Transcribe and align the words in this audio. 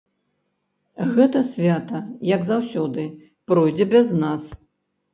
Гэта 1.17 1.43
свята, 1.51 2.01
як 2.33 2.49
заўсёды, 2.51 3.09
пройдзе 3.55 3.91
без 3.97 4.07
нас. 4.27 4.43